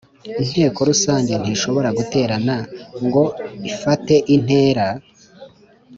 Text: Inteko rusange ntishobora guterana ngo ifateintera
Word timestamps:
Inteko 0.43 0.79
rusange 0.89 1.33
ntishobora 1.41 1.89
guterana 1.97 2.57
ngo 3.05 3.23
ifateintera 3.69 4.87